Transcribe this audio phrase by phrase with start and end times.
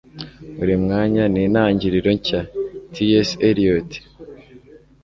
[0.57, 2.39] Buri mwanya ni intangiriro nshya.”
[2.93, 3.29] —T.S.
[3.47, 3.91] Eliot